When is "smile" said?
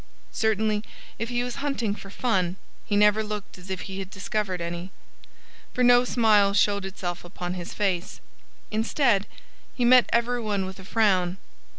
6.05-6.53